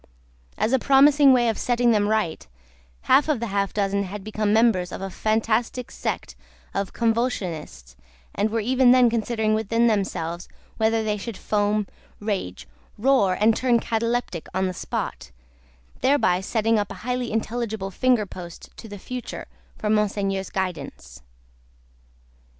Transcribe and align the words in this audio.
As 0.57 0.73
a 0.73 0.79
promising 0.79 1.31
way 1.31 1.47
of 1.47 1.59
setting 1.59 1.91
them 1.91 2.07
right, 2.07 2.47
half 3.01 3.29
of 3.29 3.39
the 3.39 3.45
half 3.53 3.71
dozen 3.71 4.05
had 4.05 4.23
become 4.23 4.51
members 4.51 4.91
of 4.91 4.99
a 4.99 5.11
fantastic 5.11 5.91
sect 5.91 6.35
of 6.73 6.91
Convulsionists, 6.91 7.95
and 8.33 8.49
were 8.49 8.61
even 8.61 8.89
then 8.93 9.11
considering 9.11 9.53
within 9.53 9.85
themselves 9.85 10.49
whether 10.77 11.03
they 11.03 11.17
should 11.17 11.37
foam, 11.37 11.85
rage, 12.19 12.67
roar, 12.97 13.35
and 13.39 13.55
turn 13.55 13.79
cataleptic 13.79 14.47
on 14.55 14.65
the 14.65 14.73
spot 14.73 15.29
thereby 15.99 16.41
setting 16.41 16.79
up 16.79 16.89
a 16.89 16.95
highly 17.05 17.31
intelligible 17.31 17.91
finger 17.91 18.25
post 18.25 18.75
to 18.77 18.87
the 18.89 18.97
Future, 18.97 19.45
for 19.77 19.91
Monseigneur's 19.91 20.49
guidance. 20.49 21.21